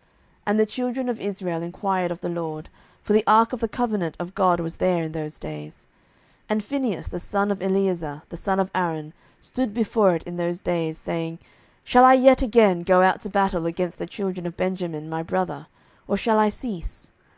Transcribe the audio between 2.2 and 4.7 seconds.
the LORD, (for the ark of the covenant of God